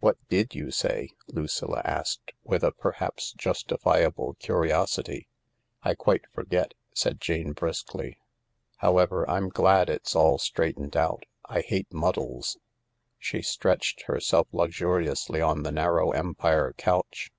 "What 0.00 0.16
did 0.28 0.52
you 0.52 0.72
say?" 0.72 1.10
Lucilla 1.28 1.80
asked, 1.84 2.32
with 2.42 2.64
a 2.64 2.72
perhaps 2.72 3.32
justifiable 3.34 4.34
curiosity. 4.40 5.28
^' 5.32 5.54
I 5.88 5.94
quite 5.94 6.24
forget," 6.34 6.74
said 6.92 7.20
Jane 7.20 7.52
briskly." 7.52 8.18
However, 8.78 9.24
Vtxx 9.28 9.50
glad 9.52 9.88
it's 9.88 10.16
all 10.16 10.38
straightened 10.38 10.96
out. 10.96 11.22
I 11.44 11.60
hate 11.60 11.92
muddles." 11.92 12.58
She 13.16 13.42
stretched 13.42 14.06
herself 14.06 14.48
luxuriously 14.50 15.40
on 15.40 15.62
the 15.62 15.70
narrow 15.70 16.10
Empire 16.10 16.74
couch. 16.76 17.30